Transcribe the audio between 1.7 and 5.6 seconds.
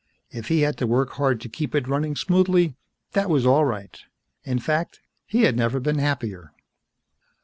it running smoothly, that was all right. In fact, he had